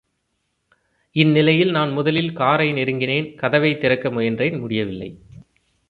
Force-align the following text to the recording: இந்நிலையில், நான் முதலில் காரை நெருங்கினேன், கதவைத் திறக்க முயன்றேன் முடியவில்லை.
இந்நிலையில், 1.11 1.71
நான் 1.71 1.91
முதலில் 1.91 2.33
காரை 2.33 2.73
நெருங்கினேன், 2.73 3.35
கதவைத் 3.35 3.81
திறக்க 3.81 4.09
முயன்றேன் 4.09 4.59
முடியவில்லை. 4.59 5.17